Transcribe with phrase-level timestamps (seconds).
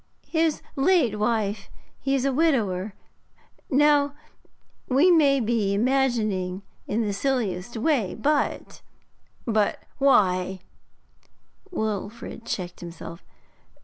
[0.29, 1.69] 'His late wife;
[1.99, 2.95] he is a widower.
[3.69, 4.15] Now
[4.89, 8.81] we may be imagining in the silliest way, but'
[9.45, 10.61] 'But why'
[11.69, 13.21] Wilfrid checked himself.